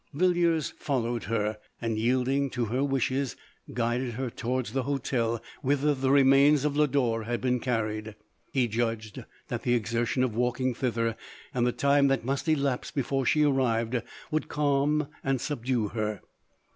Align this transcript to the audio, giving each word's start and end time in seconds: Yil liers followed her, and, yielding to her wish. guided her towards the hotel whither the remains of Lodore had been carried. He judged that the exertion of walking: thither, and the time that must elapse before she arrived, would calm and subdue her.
Yil 0.15 0.29
liers 0.33 0.71
followed 0.79 1.25
her, 1.25 1.59
and, 1.79 1.99
yielding 1.99 2.49
to 2.49 2.65
her 2.65 2.83
wish. 2.83 3.13
guided 3.71 4.13
her 4.15 4.31
towards 4.31 4.73
the 4.73 4.81
hotel 4.81 5.39
whither 5.61 5.93
the 5.93 6.09
remains 6.09 6.65
of 6.65 6.75
Lodore 6.75 7.25
had 7.25 7.39
been 7.39 7.59
carried. 7.59 8.15
He 8.51 8.67
judged 8.67 9.23
that 9.49 9.61
the 9.61 9.75
exertion 9.75 10.23
of 10.23 10.35
walking: 10.35 10.73
thither, 10.73 11.15
and 11.53 11.67
the 11.67 11.71
time 11.71 12.07
that 12.07 12.25
must 12.25 12.47
elapse 12.49 12.89
before 12.89 13.27
she 13.27 13.43
arrived, 13.43 14.01
would 14.31 14.47
calm 14.49 15.07
and 15.23 15.39
subdue 15.39 15.89
her. 15.89 16.21